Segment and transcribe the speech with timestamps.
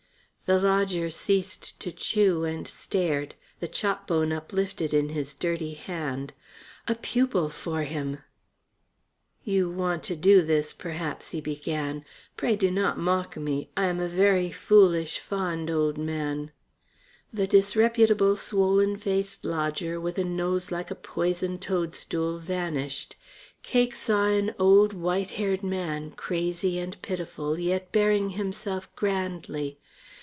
[0.47, 6.33] The lodger ceased to chew and stared, the chop bone uplifted in his dirty hand.
[6.89, 8.17] A pupil for him!
[9.45, 12.03] "You want to do this perhaps," he began.
[12.35, 16.51] "Pray do not mock me; I am a very foolish, fond old man"
[17.33, 23.15] The disreputable, swollen faced lodger with a nose like a poisoned toadstool vanished.
[23.63, 29.77] Cake saw an old white haired man, crazy and pitiful, yet bearing himself grandly.